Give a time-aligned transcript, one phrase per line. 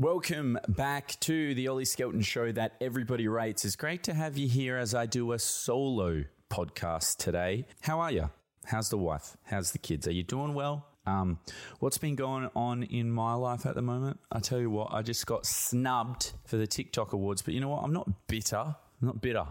[0.00, 3.64] Welcome back to the Ollie Skelton show that everybody rates.
[3.64, 7.66] It's great to have you here as I do a solo podcast today.
[7.80, 8.30] How are you?
[8.64, 9.36] How's the wife?
[9.42, 10.06] How's the kids?
[10.06, 10.86] Are you doing well?
[11.04, 11.40] Um,
[11.80, 14.20] what's been going on in my life at the moment?
[14.30, 17.70] I tell you what, I just got snubbed for the TikTok awards, but you know
[17.70, 17.82] what?
[17.82, 18.56] I'm not bitter.
[18.56, 19.46] I'm not bitter.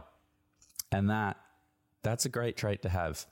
[0.94, 1.36] And that
[2.04, 3.26] that's a great trait to have.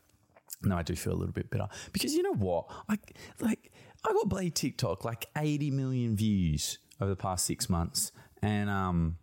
[0.63, 2.69] No, I do feel a little bit bitter because you know what?
[2.89, 2.97] I
[3.39, 3.72] like
[4.03, 9.17] I got Blade TikTok like 80 million views over the past six months, and um,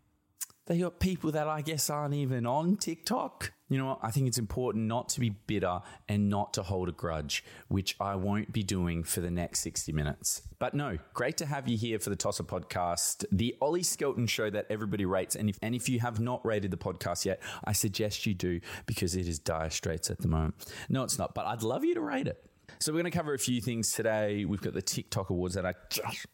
[0.66, 3.52] they got people that I guess aren't even on TikTok.
[3.68, 3.98] You know what?
[4.02, 7.96] I think it's important not to be bitter and not to hold a grudge, which
[8.00, 10.42] I won't be doing for the next 60 minutes.
[10.58, 14.50] But no, great to have you here for the Tosser podcast, the Ollie Skelton show
[14.50, 15.34] that everybody rates.
[15.34, 18.60] And if, and if you have not rated the podcast yet, I suggest you do
[18.86, 20.54] because it is dire straits at the moment.
[20.88, 22.44] No, it's not, but I'd love you to rate it.
[22.78, 24.44] So we're going to cover a few things today.
[24.44, 26.26] We've got the TikTok awards that I just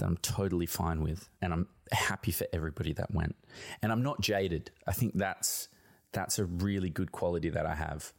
[0.00, 3.36] that I'm totally fine with, and I'm happy for everybody that went.
[3.82, 4.70] And I'm not jaded.
[4.86, 5.68] I think that's
[6.12, 8.12] that's a really good quality that I have.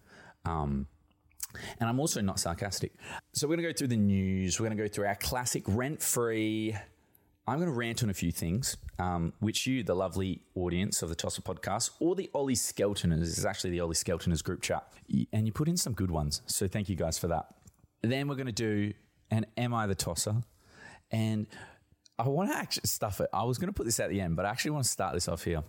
[0.46, 0.88] Um,
[1.80, 2.94] and I'm also not sarcastic.
[3.34, 4.60] So we're going to go through the news.
[4.60, 6.76] We're going to go through our classic rent free.
[7.48, 11.10] I'm going to rant on a few things, um, which you, the lovely audience of
[11.10, 14.88] the Tosser podcast, or the Ollie Skeltoners, is actually the Ollie Skeltoners group chat,
[15.34, 16.42] and you put in some good ones.
[16.46, 17.48] So thank you guys for that.
[18.02, 18.94] Then we're going to do
[19.32, 20.44] an Am I the Tosser?
[21.10, 21.48] And
[22.22, 23.30] I want to actually stuff it.
[23.34, 25.16] I was going to put this at the end, but I actually want to start
[25.16, 25.64] this off here.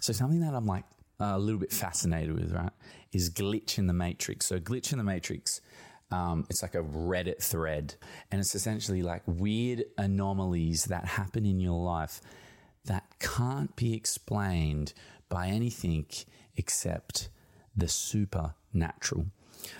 [0.00, 0.84] So something that I'm like
[1.18, 2.72] a little bit fascinated with, right,
[3.12, 4.44] is glitch in the matrix.
[4.44, 5.62] So glitch in the matrix,
[6.10, 7.94] um, it's like a Reddit thread,
[8.30, 12.20] and it's essentially like weird anomalies that happen in your life
[12.84, 14.92] that can't be explained
[15.30, 16.04] by anything
[16.56, 17.30] except
[17.74, 19.26] the supernatural.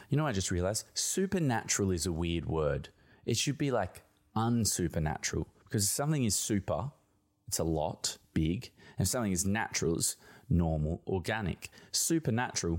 [0.09, 2.89] You know, I just realized supernatural is a weird word.
[3.27, 4.03] It should be like
[4.35, 6.93] unsupernatural because something is super,
[7.49, 10.15] it's a lot, big, and something is natural, it's
[10.49, 11.69] normal, organic.
[11.91, 12.79] Supernatural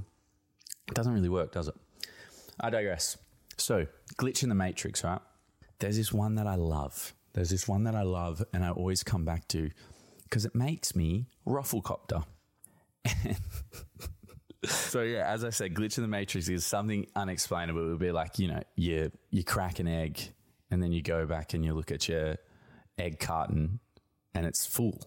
[0.93, 1.75] doesn't really work, does it?
[2.57, 3.17] I digress.
[3.57, 3.85] So,
[4.15, 5.19] glitch in the matrix, right?
[5.79, 7.13] There's this one that I love.
[7.33, 9.71] There's this one that I love, and I always come back to
[10.23, 12.23] because it makes me rufflecopter.
[14.63, 17.87] so yeah, as I said, glitch in the matrix is something unexplainable.
[17.87, 20.17] It would be like you know, you you crack an egg,
[20.71, 22.37] and then you go back and you look at your
[22.97, 23.79] egg carton,
[24.33, 25.01] and it's full.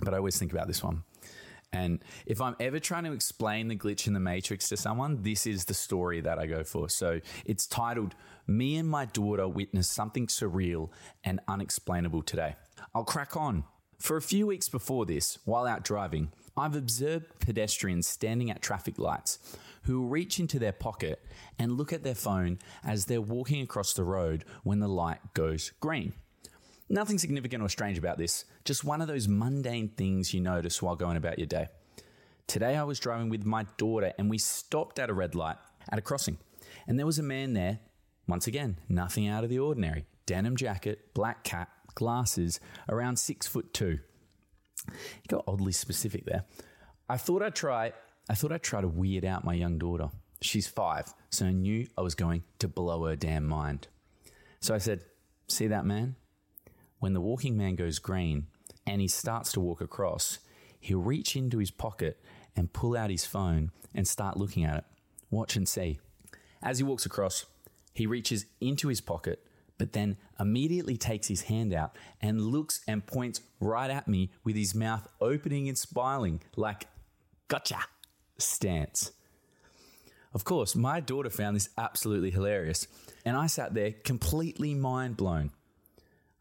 [0.00, 1.04] But I always think about this one.
[1.72, 5.44] And if I'm ever trying to explain the glitch in the matrix to someone, this
[5.44, 6.88] is the story that I go for.
[6.88, 8.14] So it's titled
[8.46, 10.90] Me and My Daughter Witness Something Surreal
[11.24, 12.54] and Unexplainable Today.
[12.94, 13.64] I'll crack on.
[13.98, 18.98] For a few weeks before this, while out driving, I've observed pedestrians standing at traffic
[18.98, 19.38] lights
[19.82, 21.24] who reach into their pocket
[21.58, 25.72] and look at their phone as they're walking across the road when the light goes
[25.80, 26.12] green.
[26.94, 30.94] Nothing significant or strange about this, just one of those mundane things you notice while
[30.94, 31.66] going about your day.
[32.46, 35.56] Today I was driving with my daughter and we stopped at a red light
[35.90, 36.38] at a crossing.
[36.86, 37.80] And there was a man there,
[38.28, 40.06] once again, nothing out of the ordinary.
[40.24, 43.98] Denim jacket, black cap, glasses, around six foot two.
[44.92, 46.44] He got oddly specific there.
[47.08, 47.92] I thought I'd try
[48.30, 50.10] I thought I'd try to weird out my young daughter.
[50.40, 53.88] She's five, so I knew I was going to blow her damn mind.
[54.60, 55.02] So I said,
[55.48, 56.14] See that man?
[57.04, 58.46] When the walking man goes green
[58.86, 60.38] and he starts to walk across,
[60.80, 62.18] he'll reach into his pocket
[62.56, 64.84] and pull out his phone and start looking at it.
[65.30, 65.98] Watch and see.
[66.62, 67.44] As he walks across,
[67.92, 69.44] he reaches into his pocket,
[69.76, 74.56] but then immediately takes his hand out and looks and points right at me with
[74.56, 76.86] his mouth opening and smiling, like,
[77.48, 77.80] gotcha
[78.38, 79.12] stance.
[80.32, 82.86] Of course, my daughter found this absolutely hilarious,
[83.26, 85.50] and I sat there completely mind blown.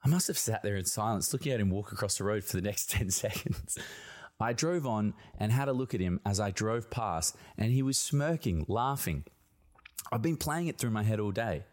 [0.04, 2.58] I must have sat there in silence, looking at him walk across the road for
[2.58, 3.78] the next 10 seconds.
[4.40, 7.82] I drove on and had a look at him as I drove past, and he
[7.82, 9.24] was smirking, laughing.
[10.12, 11.64] I've been playing it through my head all day.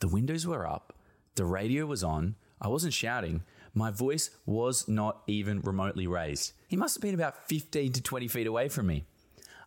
[0.00, 0.94] The windows were up,
[1.36, 3.42] the radio was on, I wasn't shouting,
[3.74, 6.52] my voice was not even remotely raised.
[6.66, 9.04] He must have been about 15 to 20 feet away from me.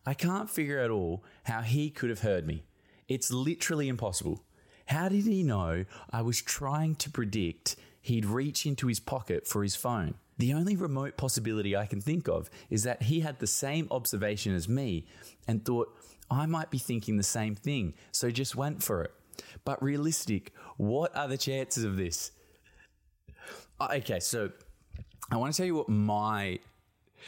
[0.06, 2.64] I can't figure at all how he could have heard me.
[3.08, 4.44] It's literally impossible.
[4.88, 9.64] How did he know I was trying to predict he'd reach into his pocket for
[9.64, 10.16] his phone?
[10.38, 14.56] The only remote possibility I can think of is that he had the same observation
[14.56, 15.06] as me
[15.48, 15.94] and thought
[16.32, 19.12] I might be thinking the same thing, so just went for it.
[19.66, 22.32] But realistic, what are the chances of this?
[23.80, 24.52] Uh, Okay, so
[25.32, 26.60] I want to tell you what my.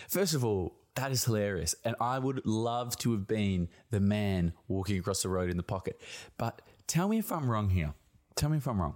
[0.07, 1.75] First of all, that is hilarious.
[1.83, 5.63] And I would love to have been the man walking across the road in the
[5.63, 6.00] pocket.
[6.38, 7.94] But tell me if I'm wrong here.
[8.35, 8.95] Tell me if I'm wrong.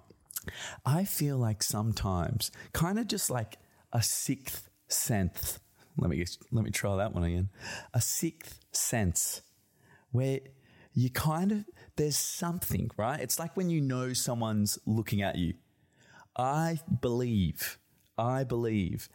[0.86, 3.58] I feel like sometimes, kind of just like
[3.94, 5.60] a sixth sense.
[5.98, 7.50] Let me let me try that one again.
[7.94, 9.42] A sixth sense,
[10.12, 10.40] where
[10.94, 11.66] you kind of
[11.96, 13.20] there's something right.
[13.20, 15.54] It's like when you know someone's looking at you.
[16.38, 17.80] I believe,
[18.18, 19.08] I believe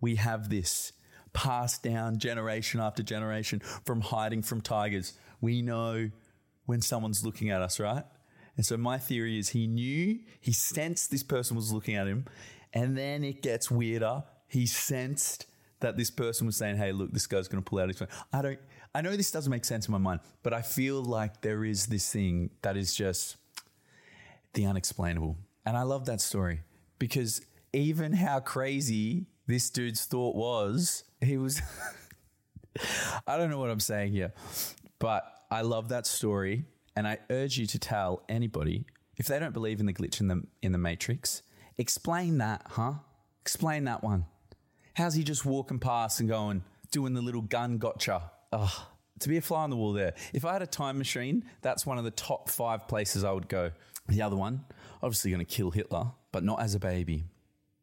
[0.00, 0.92] we have this
[1.32, 5.12] passed down generation after generation from hiding from tigers.
[5.40, 6.10] We know
[6.66, 8.04] when someone's looking at us, right?
[8.56, 12.26] And so my theory is he knew, he sensed this person was looking at him,
[12.72, 14.24] and then it gets weirder.
[14.46, 15.46] He sensed
[15.80, 18.08] that this person was saying, "Hey, look, this guy's going to pull out his phone."
[18.32, 18.58] I don't.
[18.94, 21.86] I know this doesn't make sense in my mind, but I feel like there is
[21.86, 23.36] this thing that is just
[24.52, 25.38] the unexplainable.
[25.64, 26.60] And I love that story
[26.98, 27.40] because
[27.72, 31.62] even how crazy this dude's thought was, he was.
[33.26, 34.32] I don't know what I'm saying here,
[34.98, 36.64] but I love that story.
[36.94, 38.84] And I urge you to tell anybody
[39.16, 41.42] if they don't believe in the glitch in the, in the Matrix,
[41.78, 42.94] explain that, huh?
[43.40, 44.26] Explain that one.
[44.94, 48.30] How's he just walking past and going, doing the little gun gotcha?
[48.52, 48.70] Ugh,
[49.20, 50.14] to be a fly on the wall there.
[50.32, 53.48] If I had a time machine, that's one of the top five places I would
[53.48, 53.70] go.
[54.08, 54.64] The other one,
[55.02, 57.24] obviously going to kill Hitler, but not as a baby.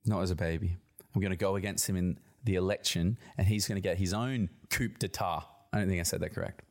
[0.06, 0.78] Not as a baby.
[1.14, 4.14] I'm going to go against him in the election and he's going to get his
[4.14, 5.46] own coup d'etat.
[5.74, 6.64] I don't think I said that correct.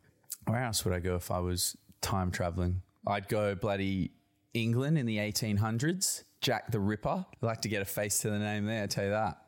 [0.47, 2.83] Where else would I go if I was time traveling?
[3.07, 4.13] I'd go bloody
[4.55, 6.25] England in the 1800s.
[6.41, 7.27] Jack the Ripper.
[7.31, 9.39] I'd like to get a face to the name there, I tell you that.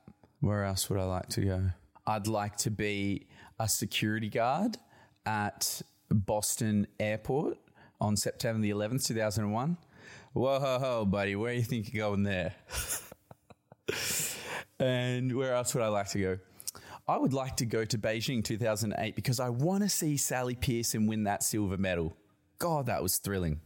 [0.41, 1.70] Where else would I like to go?
[2.06, 4.79] I'd like to be a security guard
[5.26, 7.58] at Boston Airport
[8.00, 9.76] on September the 11th, 2001.
[10.32, 12.55] Whoa, ho, ho, buddy, where do you think you're going there?
[14.81, 16.38] and where else would I like to go?
[17.06, 21.06] I would like to go to Beijing 2008 because I want to see Sally Pearson
[21.06, 22.17] win that silver medal.
[22.61, 23.61] God, that was thrilling.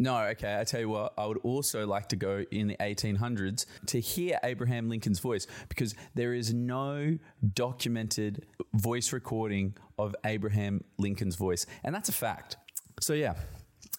[0.00, 3.64] No, okay, I tell you what, I would also like to go in the 1800s
[3.86, 7.18] to hear Abraham Lincoln's voice because there is no
[7.54, 8.44] documented
[8.74, 11.64] voice recording of Abraham Lincoln's voice.
[11.82, 12.56] And that's a fact.
[13.00, 13.34] So, yeah,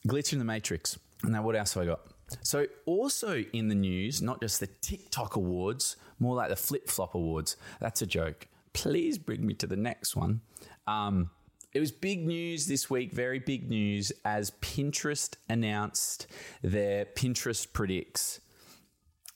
[0.07, 1.00] glitch in the matrix.
[1.24, 2.01] And now, what else have I got?
[2.44, 7.15] So, also in the news, not just the TikTok awards, more like the flip flop
[7.15, 7.56] awards.
[7.80, 8.48] That's a joke.
[8.74, 10.42] Please bring me to the next one.
[10.88, 11.30] Um,
[11.74, 16.27] it was big news this week, very big news, as Pinterest announced
[16.63, 18.39] their Pinterest Predicts.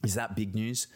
[0.04, 0.88] Is that big news?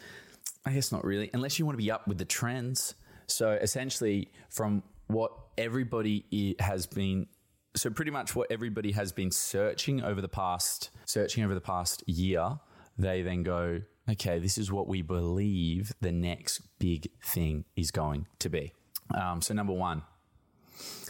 [0.66, 2.96] I guess not really, unless you want to be up with the trends.
[3.28, 7.28] So essentially, from what everybody has been,
[7.76, 12.04] so pretty much what everybody has been searching over the past, searching over the past
[12.08, 12.60] year,
[12.98, 18.26] they then go, okay, this is what we believe the next big thing is going
[18.40, 18.74] to be.
[19.14, 20.02] Um, so number one,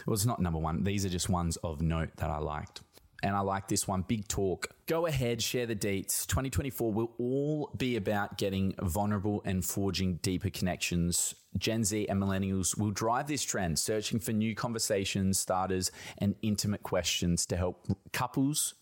[0.06, 0.84] well, it's not number one.
[0.84, 2.82] These are just ones of note that I liked.
[3.22, 4.68] And I like this one, Big Talk.
[4.86, 6.24] Go ahead, share the deets.
[6.26, 11.34] 2024 will all be about getting vulnerable and forging deeper connections.
[11.56, 16.84] Gen Z and millennials will drive this trend, searching for new conversations, starters, and intimate
[16.84, 18.74] questions to help couples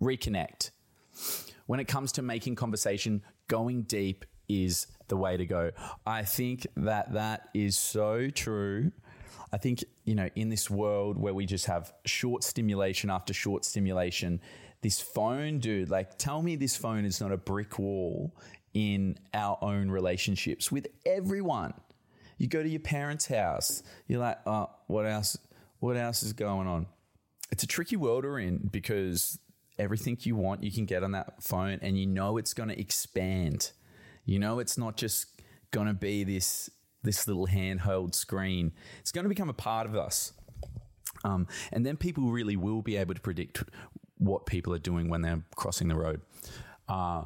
[0.00, 0.70] reconnect.
[1.66, 5.72] When it comes to making conversation, going deep is the way to go.
[6.06, 8.92] I think that that is so true.
[9.56, 13.64] I think, you know, in this world where we just have short stimulation after short
[13.64, 14.38] stimulation,
[14.82, 18.36] this phone, dude, like tell me this phone is not a brick wall
[18.74, 21.72] in our own relationships with everyone.
[22.36, 25.38] You go to your parents' house, you're like, oh, what else?
[25.78, 26.86] What else is going on?
[27.50, 29.38] It's a tricky world we're in because
[29.78, 32.78] everything you want you can get on that phone and you know it's going to
[32.78, 33.72] expand.
[34.26, 36.68] You know it's not just going to be this
[37.06, 38.72] this little handheld screen.
[39.00, 40.32] It's going to become a part of us.
[41.24, 43.64] Um, and then people really will be able to predict
[44.18, 46.20] what people are doing when they're crossing the road.
[46.88, 47.24] Uh,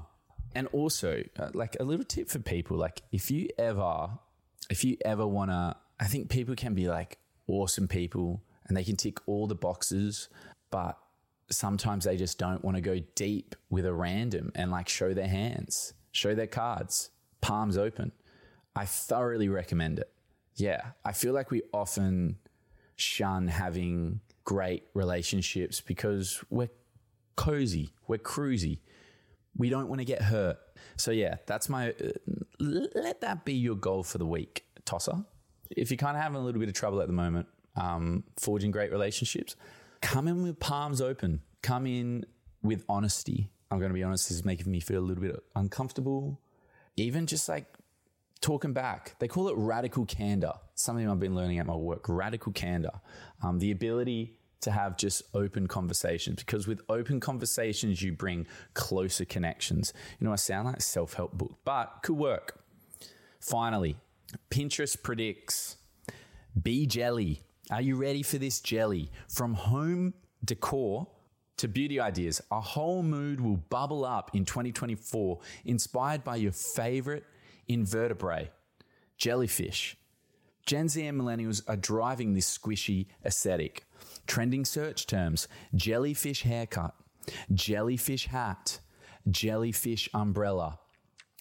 [0.55, 4.11] and also, uh, like a little tip for people, like if you ever,
[4.69, 8.85] if you ever want to, I think people can be like awesome people and they
[8.85, 10.29] can tick all the boxes,
[10.71, 10.99] but
[11.51, 15.29] sometimes they just don't want to go deep with a random and like show their
[15.29, 17.11] hands, show their cards,
[17.41, 18.13] palms open.
[18.77, 20.11] I thoroughly recommend it.
[20.55, 22.39] Yeah, I feel like we often
[22.97, 26.71] shun having great relationships because we're
[27.37, 28.81] cozy, we're cruisy.
[29.57, 30.59] We don't want to get hurt.
[30.97, 32.11] So yeah, that's my uh,
[32.61, 35.25] let that be your goal for the week, tosser.
[35.71, 37.47] If you're kind of having a little bit of trouble at the moment,
[37.77, 39.57] um, forging great relationships,
[40.03, 41.41] come in with palms open.
[41.63, 42.27] Come in
[42.63, 43.51] with honesty.
[43.71, 46.41] I'm going to be honest, this is making me feel a little bit uncomfortable.
[46.97, 47.67] Even just like
[48.41, 49.15] talking back.
[49.19, 50.53] They call it radical candor.
[50.75, 52.09] Something I've been learning at my work.
[52.09, 53.01] Radical candor.
[53.43, 59.25] Um, the ability to have just open conversations because with open conversations you bring closer
[59.25, 59.93] connections.
[60.19, 62.63] You know, I sound like a self-help book, but could work.
[63.41, 63.97] Finally,
[64.51, 65.77] Pinterest predicts
[66.61, 67.41] Bee jelly.
[67.71, 69.11] Are you ready for this jelly?
[69.29, 71.07] From home decor
[71.59, 77.25] to beauty ideas, a whole mood will bubble up in 2024, inspired by your favorite
[77.71, 78.51] invertebrate,
[79.17, 79.97] jellyfish.
[80.67, 83.85] Gen Z and millennials are driving this squishy aesthetic.
[84.27, 86.95] Trending search terms jellyfish haircut,
[87.55, 88.81] jellyfish hat,
[89.31, 90.81] jellyfish umbrella,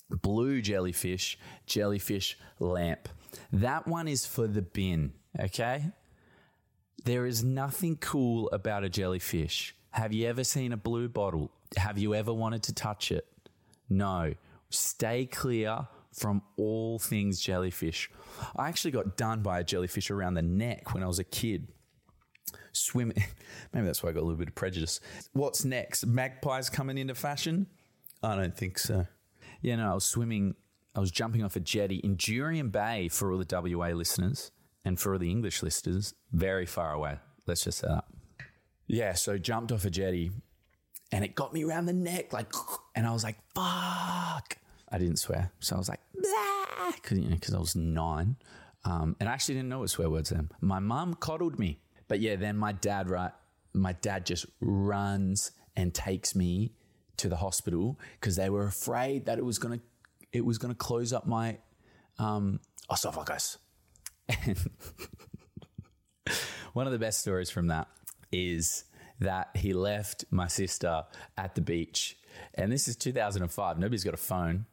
[0.10, 3.10] blue jellyfish, jellyfish lamp.
[3.52, 5.92] That one is for the bin, okay?
[7.06, 9.76] There is nothing cool about a jellyfish.
[9.92, 11.52] Have you ever seen a blue bottle?
[11.78, 13.26] Have you ever wanted to touch it?
[13.90, 14.36] No.
[14.70, 18.10] Stay clear from all things jellyfish.
[18.56, 21.68] I actually got done by a jellyfish around the neck when I was a kid.
[22.72, 23.18] Swimming.
[23.74, 25.00] Maybe that's why I got a little bit of prejudice.
[25.34, 26.06] What's next?
[26.06, 27.68] Magpies coming into fashion?
[28.24, 29.08] I don't think so.
[29.62, 30.56] Yeah, no, I was swimming,
[30.96, 34.52] I was jumping off a jetty in Jurien Bay for all the WA listeners
[34.86, 37.20] and for all the English listeners, very far away.
[37.46, 38.06] Let's just say that.
[38.88, 40.32] Yeah, so jumped off a jetty
[41.12, 42.52] and it got me around the neck, like,
[42.96, 44.58] and I was like, fuck.
[44.92, 45.52] I didn't swear.
[45.60, 46.00] So I was like,
[46.96, 48.38] because you know, I was nine.
[48.86, 50.50] Um, and I actually didn't know what swear words then.
[50.62, 51.80] My mom coddled me.
[52.08, 53.32] But yeah, then my dad, right,
[53.74, 56.74] my dad just runs and takes me
[57.18, 59.80] to the hospital because they were afraid that it was gonna
[60.32, 61.58] it was gonna close up my
[62.18, 62.60] um,
[62.92, 63.58] esophagus.
[66.74, 67.88] One of the best stories from that
[68.32, 68.86] is
[69.20, 71.04] that he left my sister
[71.38, 72.18] at the beach.
[72.54, 73.80] And this is 2005.
[73.80, 74.66] Nobody's got a phone.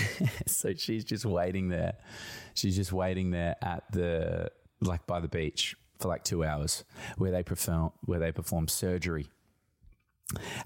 [0.46, 1.94] so she's just waiting there.
[2.54, 6.84] She's just waiting there at the like by the beach for like two hours
[7.16, 9.28] where they perform where they perform surgery.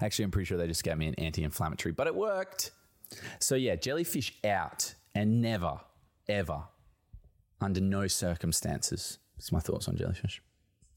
[0.01, 2.71] Actually, I'm pretty sure they just gave me an anti-inflammatory, but it worked.
[3.39, 5.79] So yeah, jellyfish out and never,
[6.29, 6.63] ever,
[7.59, 9.19] under no circumstances.
[9.35, 10.41] That's my thoughts on jellyfish.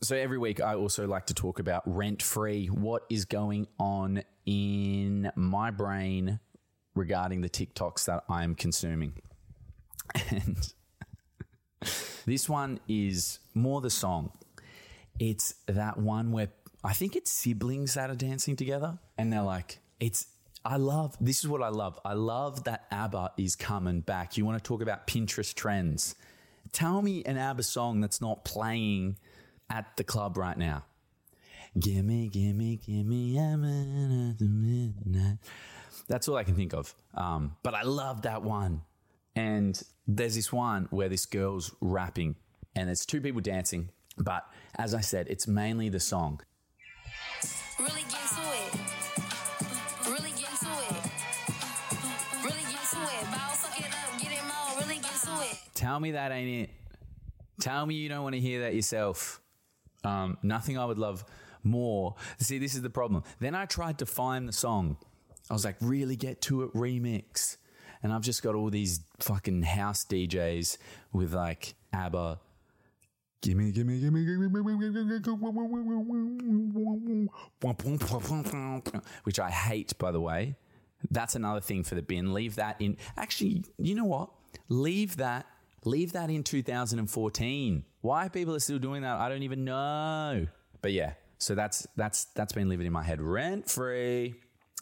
[0.03, 2.69] So every week, I also like to talk about rent free.
[2.69, 6.41] What is going on in my brain
[7.01, 9.15] regarding the TikToks that I'm consuming?
[10.31, 10.73] And
[12.27, 14.33] this one is more the song.
[15.19, 16.49] It's that one where
[16.85, 20.27] I think it's siblings that are dancing together and they're like, it's,
[20.65, 21.99] I love, this is what I love.
[22.05, 24.37] I love that ABBA is coming back.
[24.37, 26.15] You want to talk about Pinterest trends.
[26.73, 29.17] Tell me an ABBA song that's not playing
[29.69, 30.85] at the club right now.
[31.79, 35.39] Gimme, gimme, gimme minute at the midnight.
[36.11, 36.93] That's all I can think of.
[37.15, 38.83] Um, but I love that one.
[39.37, 42.35] And there's this one where this girl's rapping
[42.75, 43.91] and there's two people dancing.
[44.19, 44.45] But
[44.77, 46.41] as I said, it's mainly the song.
[47.79, 48.81] Really get to it.
[50.09, 51.01] Really get to it.
[52.43, 53.25] Really get to it.
[53.31, 54.83] Bow, suck it up, get it more.
[54.83, 55.59] Really get to it.
[55.77, 56.71] Tell me that ain't it.
[57.61, 59.41] Tell me you don't want to hear that yourself.
[60.03, 61.25] Um, nothing I would love
[61.63, 62.17] more.
[62.39, 63.23] See, this is the problem.
[63.39, 64.97] Then I tried to find the song.
[65.51, 67.57] I was like, really get to it remix.
[68.03, 70.79] And I've just got all these fucking house DJs
[71.13, 72.41] with like ABBA.
[73.43, 74.49] Gimme, gimme, gimme, gimme,
[79.25, 80.57] which I hate, by the way.
[81.11, 82.35] That's another thing for the bin.
[82.35, 82.99] Leave that in.
[83.17, 84.31] Actually, you know what?
[84.69, 85.47] Leave that.
[85.85, 87.85] Leave that in 2014.
[88.03, 90.47] Why people are still doing that, I don't even know.
[90.83, 94.35] But yeah, so that's that's that's been living in my head rent free.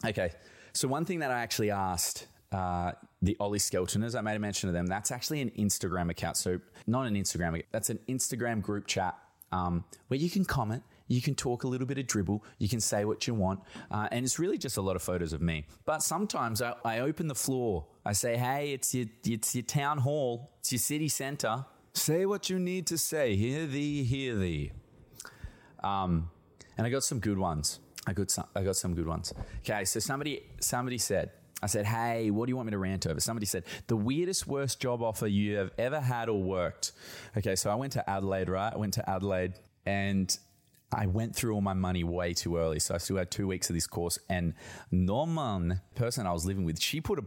[0.05, 0.31] Okay,
[0.79, 4.69] so one thing that I actually asked uh, the Ollie Skeltoners, I made a mention
[4.69, 4.85] of them.
[4.85, 6.37] That's actually an Instagram account.
[6.37, 9.17] So not an Instagram, that's an Instagram group chat
[9.51, 12.45] um, where you can comment You can talk a little bit of dribble.
[12.59, 13.59] You can say what you want.
[13.91, 15.65] Uh, and it's really just a lot of photos of me.
[15.83, 17.87] But sometimes I, I open the floor.
[18.05, 21.65] I say, hey, it's your, it's your town hall, it's your city center.
[21.93, 23.35] Say what you need to say.
[23.35, 24.71] Hear thee, hear thee.
[25.83, 26.29] Um,
[26.77, 27.79] and I got some good ones.
[28.09, 29.33] I got some, I got some good ones.
[29.59, 33.05] Okay, so somebody somebody said, I said, hey, what do you want me to rant
[33.05, 33.19] over?
[33.19, 36.93] Somebody said, the weirdest, worst job offer you have ever had or worked.
[37.37, 38.73] Okay, so I went to Adelaide, right?
[38.73, 39.53] I went to Adelaide
[39.85, 40.35] and
[40.91, 42.79] I went through all my money way too early.
[42.79, 44.17] So I still had two weeks of this course.
[44.27, 44.55] And
[44.89, 47.25] Norman, person I was living with, she put a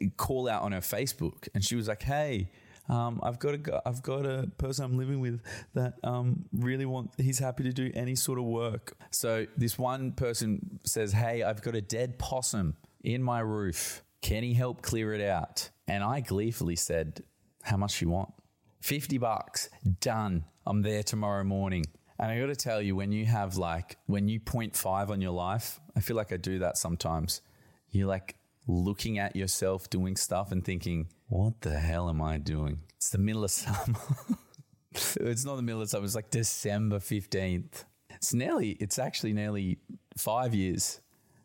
[0.00, 2.48] a call out on her Facebook and she was like, hey,
[2.88, 5.40] um, I've got a I've got a person I'm living with
[5.74, 8.96] that um, really want he's happy to do any sort of work.
[9.10, 14.02] So this one person says, "Hey, I've got a dead possum in my roof.
[14.20, 17.22] Can he help clear it out?" And I gleefully said,
[17.62, 18.32] "How much you want?"
[18.80, 19.68] 50 bucks.
[20.00, 20.44] Done.
[20.66, 21.84] I'm there tomorrow morning.
[22.18, 25.20] And I got to tell you, when you have like, when you point five on
[25.20, 27.40] your life, I feel like I do that sometimes.
[27.90, 28.36] You're like
[28.66, 32.80] looking at yourself doing stuff and thinking, what the hell am I doing?
[32.98, 33.98] It's the middle of summer.
[34.92, 36.04] it's not the middle of summer.
[36.04, 37.84] It's like December 15th.
[38.10, 39.78] It's nearly, it's actually nearly
[40.18, 41.00] five years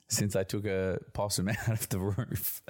[0.09, 2.61] since I took a possum out of the roof.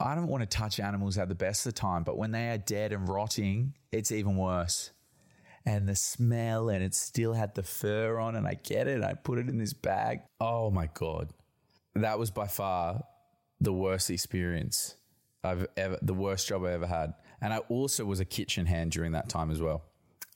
[0.00, 2.50] I don't want to touch animals at the best of the time, but when they
[2.50, 4.90] are dead and rotting, it's even worse.
[5.64, 9.04] And the smell, and it still had the fur on, and I get it.
[9.04, 10.22] I put it in this bag.
[10.40, 11.32] Oh my God.
[11.94, 13.04] That was by far
[13.60, 14.96] the worst experience
[15.44, 17.14] I've ever, the worst job I ever had.
[17.40, 19.82] And I also was a kitchen hand during that time as well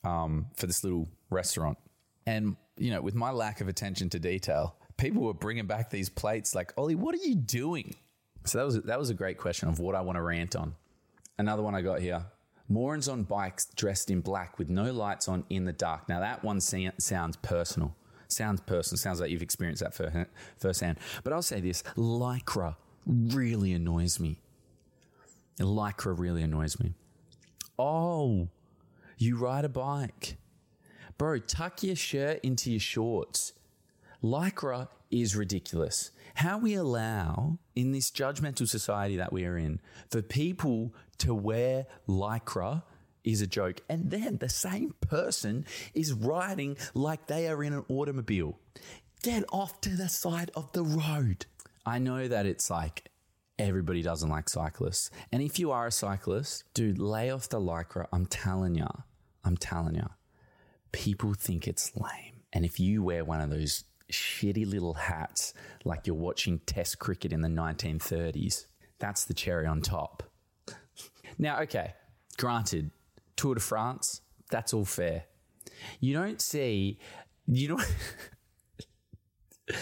[0.04, 1.78] um, for this little restaurant.
[2.26, 6.08] And, you know, with my lack of attention to detail, people were bringing back these
[6.08, 7.94] plates like, Ollie, what are you doing?
[8.44, 10.74] So that was, that was a great question of what I want to rant on.
[11.38, 12.24] Another one I got here.
[12.68, 16.08] Morons on bikes dressed in black with no lights on in the dark.
[16.08, 17.94] Now that one sounds personal.
[18.28, 18.98] Sounds personal.
[18.98, 19.94] Sounds like you've experienced that
[20.58, 20.98] firsthand.
[21.24, 24.38] But I'll say this: lycra really annoys me.
[25.66, 26.94] Lycra really annoys me.
[27.78, 28.48] Oh,
[29.16, 30.36] you ride a bike,
[31.16, 31.38] bro.
[31.38, 33.52] Tuck your shirt into your shorts.
[34.22, 36.10] Lycra is ridiculous.
[36.34, 41.86] How we allow in this judgmental society that we are in for people to wear
[42.08, 42.82] lycra
[43.24, 43.80] is a joke.
[43.88, 48.58] And then the same person is riding like they are in an automobile.
[49.22, 51.46] Get off to the side of the road.
[51.84, 53.10] I know that it's like
[53.58, 55.10] everybody doesn't like cyclists.
[55.32, 58.06] And if you are a cyclist, dude, lay off the lycra.
[58.12, 58.88] I'm telling ya.
[59.44, 60.08] I'm telling ya.
[60.92, 62.42] People think it's lame.
[62.52, 65.52] And if you wear one of those shitty little hats
[65.84, 68.66] like you're watching test cricket in the 1930s,
[68.98, 70.22] that's the cherry on top.
[71.40, 71.94] Now, okay,
[72.36, 72.90] granted,
[73.36, 75.26] Tour de France, that's all fair.
[76.00, 76.98] You don't see,
[77.46, 77.86] you don't,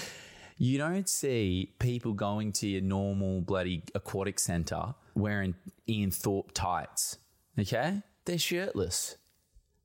[0.59, 5.55] you don't see people going to your normal bloody aquatic center wearing
[5.89, 7.19] Ian Thorpe tights.
[7.59, 9.17] Okay, they're shirtless.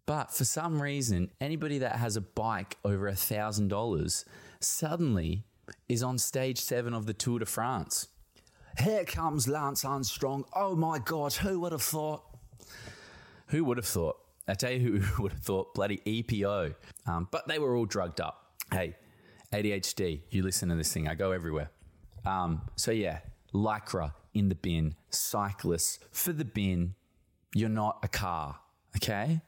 [0.06, 4.26] But for some reason, anybody that has a bike over a thousand dollars
[4.60, 5.44] suddenly
[5.88, 8.08] is on stage seven of the Tour de France.
[8.80, 10.46] Here comes Lance Armstrong.
[10.56, 12.24] Oh my God, who would have thought?
[13.48, 14.18] Who would have thought?
[14.48, 16.76] I tell you who would have thought bloody EPO.
[17.06, 18.54] Um, but they were all drugged up.
[18.72, 18.96] Hey,
[19.54, 21.08] ADHD, you listen to this thing.
[21.08, 21.70] I go everywhere.
[22.26, 23.20] Um, so yeah,
[23.54, 26.96] Lycra in the bin, cyclists for the bin.
[27.54, 28.60] You're not a car,
[28.96, 29.42] okay?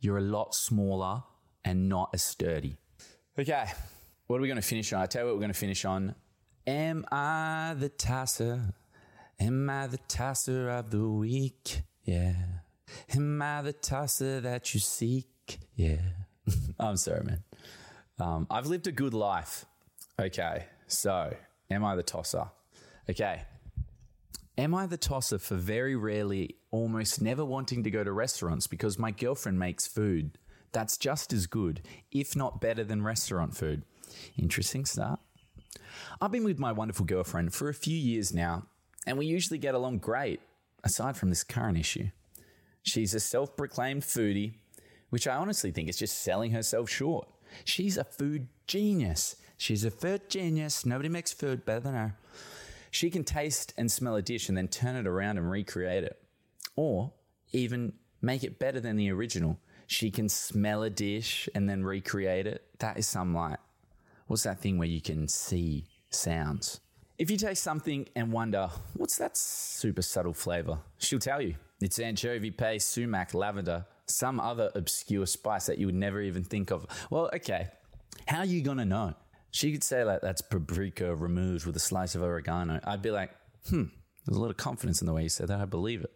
[0.00, 1.24] You're a lot smaller
[1.64, 2.78] and not as sturdy.
[3.38, 3.64] Okay,
[4.28, 5.00] what are we going to finish on?
[5.00, 6.14] I tell you what we're going to finish on.
[6.66, 8.74] Am I the tasser?
[9.40, 11.82] Am I the tasser of the week?
[12.04, 12.34] Yeah.
[13.14, 15.58] Am I the tosser that you seek?
[15.74, 16.00] Yeah.
[16.78, 17.42] I'm sorry, man.
[18.20, 19.64] Um, I've lived a good life.
[20.18, 20.66] Okay.
[20.86, 21.34] So,
[21.70, 22.48] am I the tosser?
[23.08, 23.42] Okay.
[24.56, 28.98] Am I the tosser for very rarely, almost never wanting to go to restaurants because
[28.98, 30.36] my girlfriend makes food
[30.72, 33.82] that's just as good, if not better than restaurant food?
[34.36, 35.20] Interesting start.
[36.20, 38.66] I've been with my wonderful girlfriend for a few years now,
[39.06, 40.40] and we usually get along great,
[40.84, 42.08] aside from this current issue.
[42.82, 44.54] She's a self proclaimed foodie,
[45.10, 47.28] which I honestly think is just selling herself short.
[47.64, 49.36] She's a food genius.
[49.56, 50.86] She's a food genius.
[50.86, 52.16] Nobody makes food better than her.
[52.90, 56.20] She can taste and smell a dish and then turn it around and recreate it.
[56.76, 57.12] Or
[57.52, 59.58] even make it better than the original.
[59.86, 62.64] She can smell a dish and then recreate it.
[62.78, 63.58] That is some light.
[64.26, 66.80] what's that thing where you can see sounds?
[67.18, 70.78] If you taste something and wonder, what's that super subtle flavor?
[70.98, 71.56] She'll tell you.
[71.80, 76.70] It's anchovy paste, sumac, lavender, some other obscure spice that you would never even think
[76.70, 76.86] of.
[77.10, 77.68] Well, okay.
[78.26, 79.14] How are you to know?
[79.50, 82.80] She could say, like, that's paprika removed with a slice of oregano.
[82.84, 83.30] I'd be like,
[83.68, 83.84] hmm,
[84.26, 85.60] there's a lot of confidence in the way you said that.
[85.60, 86.12] I believe it.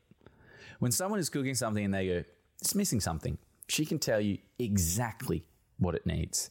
[0.79, 2.25] When someone is cooking something and they go,
[2.61, 5.45] it's missing something, she can tell you exactly
[5.79, 6.51] what it needs.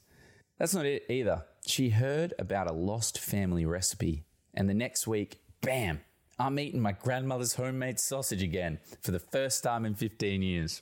[0.58, 1.46] That's not it either.
[1.66, 4.24] She heard about a lost family recipe,
[4.54, 6.02] and the next week, bam,
[6.40, 10.82] I'm eating my grandmother's homemade sausage again for the first time in 15 years.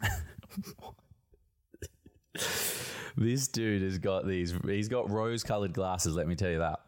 [3.16, 6.80] this dude has got these, he's got rose colored glasses, let me tell you that.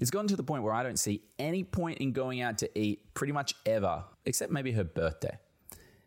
[0.00, 2.78] It's gotten to the point where I don't see any point in going out to
[2.78, 5.38] eat pretty much ever, except maybe her birthday.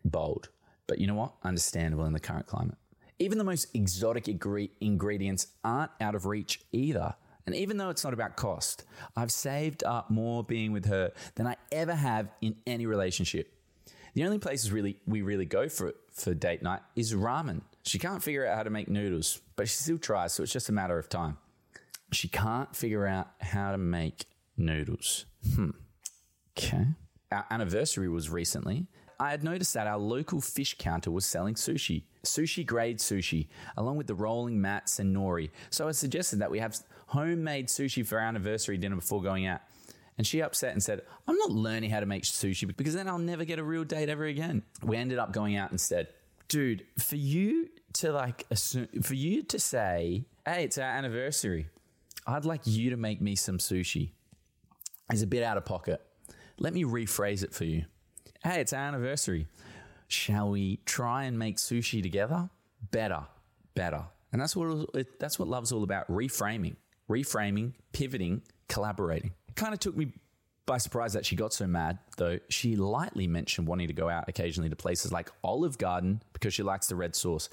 [0.04, 0.48] Bold.
[0.86, 1.34] But you know what?
[1.42, 2.76] Understandable in the current climate.
[3.18, 7.14] Even the most exotic ingre- ingredients aren't out of reach either.
[7.46, 8.84] And even though it's not about cost,
[9.16, 13.52] I've saved up more being with her than I ever have in any relationship.
[14.14, 17.62] The only places really we really go for for date night is ramen.
[17.82, 20.68] She can't figure out how to make noodles, but she still tries, so it's just
[20.68, 21.38] a matter of time.
[22.12, 25.26] She can't figure out how to make noodles.
[25.54, 25.70] Hmm.
[26.58, 26.86] Okay.
[27.32, 28.86] Our anniversary was recently.
[29.20, 33.98] I had noticed that our local fish counter was selling sushi, sushi grade sushi, along
[33.98, 35.50] with the rolling mats and nori.
[35.68, 39.60] So I suggested that we have homemade sushi for our anniversary dinner before going out.
[40.20, 43.16] And she upset and said, I'm not learning how to make sushi because then I'll
[43.16, 44.62] never get a real date ever again.
[44.82, 46.08] We ended up going out instead.
[46.48, 51.68] Dude, for you to like, assume, for you to say, hey, it's our anniversary,
[52.26, 54.10] I'd like you to make me some sushi
[55.10, 56.02] is a bit out of pocket.
[56.58, 57.86] Let me rephrase it for you.
[58.44, 59.46] Hey, it's our anniversary.
[60.06, 62.50] Shall we try and make sushi together?
[62.90, 63.22] Better,
[63.74, 64.04] better.
[64.34, 66.76] And that's what that's what love's all about: reframing,
[67.08, 69.30] reframing, pivoting, collaborating.
[69.50, 70.12] It kind of took me
[70.66, 72.38] by surprise that she got so mad, though.
[72.48, 76.62] She lightly mentioned wanting to go out occasionally to places like Olive Garden because she
[76.62, 77.48] likes the red sauce.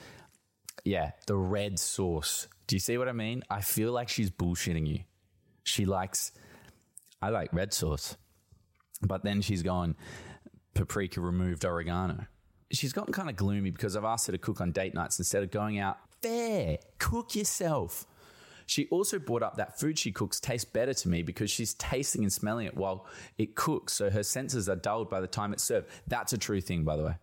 [0.84, 2.48] Yeah, the red sauce.
[2.68, 3.44] Do you see what I mean?
[3.50, 5.00] I feel like she's bullshitting you.
[5.64, 6.32] She likes,
[7.22, 8.16] I like red sauce.
[9.02, 9.96] But then she's gone
[10.74, 12.28] paprika removed oregano.
[12.72, 15.42] She's gotten kind of gloomy because I've asked her to cook on date nights instead
[15.42, 15.98] of going out.
[16.22, 18.06] Fair, cook yourself.
[18.68, 22.24] She also brought up that food she cooks tastes better to me because she's tasting
[22.24, 25.64] and smelling it while it cooks, so her senses are dulled by the time it's
[25.64, 25.88] served.
[26.06, 27.16] That's a true thing, by the way.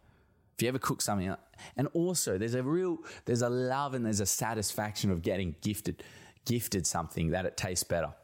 [0.56, 1.36] If you ever cook something,
[1.76, 6.02] and also there's a real, there's a love and there's a satisfaction of getting gifted,
[6.46, 8.14] gifted something that it tastes better.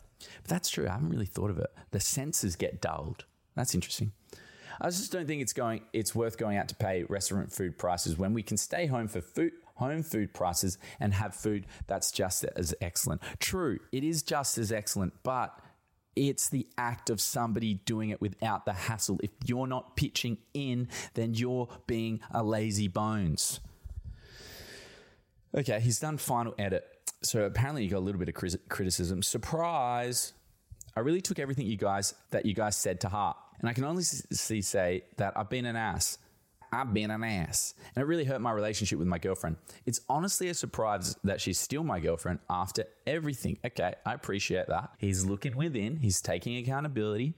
[0.43, 0.89] But that's true.
[0.89, 1.71] I haven't really thought of it.
[1.91, 3.27] The senses get dulled.
[3.55, 4.13] That's interesting.
[4.81, 5.83] I just don't think it's going.
[5.93, 9.21] It's worth going out to pay restaurant food prices when we can stay home for
[9.21, 13.21] food, home food prices, and have food that's just as excellent.
[13.41, 15.59] True, it is just as excellent, but
[16.15, 19.19] it's the act of somebody doing it without the hassle.
[19.23, 23.61] If you're not pitching in, then you're being a lazy bones.
[25.57, 26.85] Okay, he's done final edit.
[27.23, 29.23] So apparently you got a little bit of criticism.
[29.23, 30.33] Surprise!
[30.97, 33.85] I really took everything you guys that you guys said to heart, and I can
[33.85, 36.19] honestly say that I've been an ass.
[36.73, 37.75] I've been an ass.
[37.95, 39.57] And it really hurt my relationship with my girlfriend.
[39.87, 43.59] It's honestly a surprise that she's still my girlfriend after everything.
[43.65, 44.91] Okay, I appreciate that.
[44.99, 47.35] He's looking within, he's taking accountability.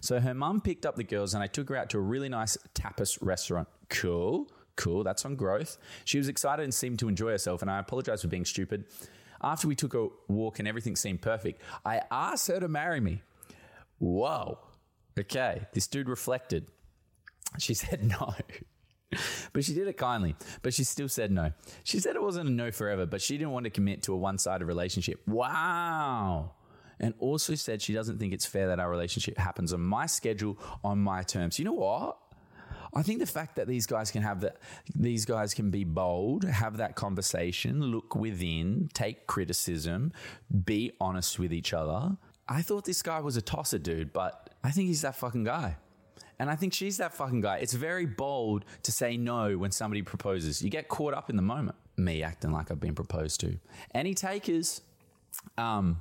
[0.00, 2.28] So her mum picked up the girls and I took her out to a really
[2.28, 3.68] nice tapas restaurant.
[3.88, 5.04] Cool, cool.
[5.04, 5.76] That's on growth.
[6.04, 8.84] She was excited and seemed to enjoy herself, and I apologize for being stupid.
[9.42, 13.22] After we took a walk and everything seemed perfect, I asked her to marry me.
[13.98, 14.58] Whoa.
[15.18, 16.66] Okay, this dude reflected.
[17.58, 18.34] She said no.
[19.52, 20.36] but she did it kindly.
[20.62, 21.52] But she still said no.
[21.84, 24.16] She said it wasn't a no forever, but she didn't want to commit to a
[24.16, 25.20] one sided relationship.
[25.26, 26.52] Wow.
[27.00, 30.58] And also said she doesn't think it's fair that our relationship happens on my schedule,
[30.84, 31.58] on my terms.
[31.58, 32.18] You know what?
[32.92, 34.56] I think the fact that these guys can have that,
[34.94, 40.12] these guys can be bold, have that conversation, look within, take criticism,
[40.64, 42.16] be honest with each other.
[42.48, 45.76] I thought this guy was a tosser dude, but I think he's that fucking guy.
[46.40, 47.58] And I think she's that fucking guy.
[47.58, 50.62] It's very bold to say no when somebody proposes.
[50.62, 51.76] You get caught up in the moment.
[51.98, 53.58] Me acting like I've been proposed to.
[53.94, 54.80] Any takers?
[55.58, 56.00] Um,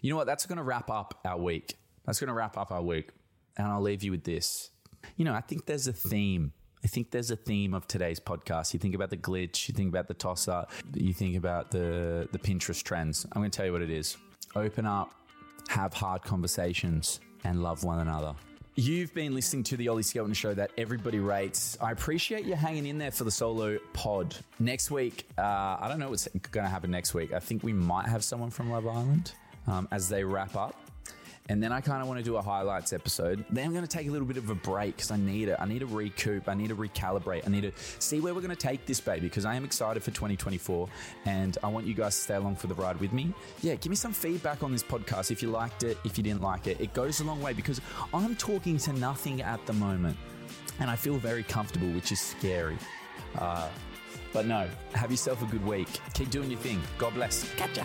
[0.00, 0.26] you know what?
[0.26, 1.76] That's going to wrap up our week.
[2.06, 3.10] That's going to wrap up our week.
[3.58, 4.70] And I'll leave you with this.
[5.16, 6.54] You know, I think there's a theme.
[6.82, 8.72] I think there's a theme of today's podcast.
[8.72, 12.28] You think about the glitch, you think about the toss up, you think about the,
[12.32, 13.26] the Pinterest trends.
[13.32, 14.16] I'm going to tell you what it is.
[14.54, 15.12] Open up,
[15.68, 18.34] have hard conversations, and love one another.
[18.78, 21.78] You've been listening to the Ollie Skelton show that everybody rates.
[21.80, 24.36] I appreciate you hanging in there for the solo pod.
[24.58, 27.32] Next week, uh, I don't know what's going to happen next week.
[27.32, 29.32] I think we might have someone from Love Island
[29.66, 30.78] um, as they wrap up.
[31.48, 33.44] And then I kind of want to do a highlights episode.
[33.50, 35.56] Then I'm going to take a little bit of a break because I need it.
[35.58, 36.48] I need to recoup.
[36.48, 37.46] I need to recalibrate.
[37.46, 40.02] I need to see where we're going to take this baby because I am excited
[40.02, 40.88] for 2024
[41.24, 43.32] and I want you guys to stay along for the ride with me.
[43.62, 46.42] Yeah, give me some feedback on this podcast if you liked it, if you didn't
[46.42, 46.80] like it.
[46.80, 47.80] It goes a long way because
[48.12, 50.16] I'm talking to nothing at the moment
[50.80, 52.76] and I feel very comfortable, which is scary.
[53.38, 53.68] Uh,
[54.32, 55.88] but no, have yourself a good week.
[56.14, 56.80] Keep doing your thing.
[56.98, 57.48] God bless.
[57.54, 57.84] Catch ya.